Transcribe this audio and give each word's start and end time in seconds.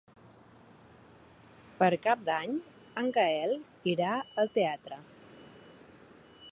Per 1.81 1.89
Cap 2.07 2.23
d'Any 2.31 2.57
en 3.03 3.13
Gaël 3.19 3.55
irà 3.95 4.15
al 4.45 4.53
teatre. 4.59 5.01